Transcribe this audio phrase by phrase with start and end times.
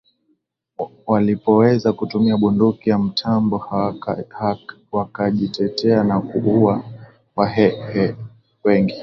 [1.07, 3.87] walipoweza kutumia bunduki ya mtambo
[4.91, 6.83] wakajitetea na kuua
[7.35, 8.15] Wahehe
[8.63, 8.95] wengi